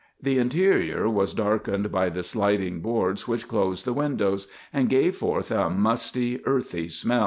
The 0.19 0.39
interior 0.39 1.07
was 1.07 1.35
darkened 1.35 1.91
by 1.91 2.09
the 2.09 2.23
sliding 2.23 2.79
boards 2.81 3.27
which 3.27 3.47
closed 3.47 3.85
the 3.85 3.93
windows, 3.93 4.47
and 4.73 4.89
gave 4.89 5.15
forth 5.15 5.51
a 5.51 5.69
musty, 5.69 6.43
earthy 6.47 6.87
smell. 6.87 7.19